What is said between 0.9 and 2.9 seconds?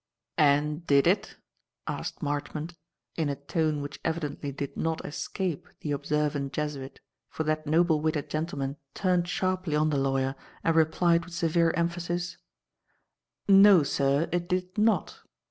it?" asked Marchmont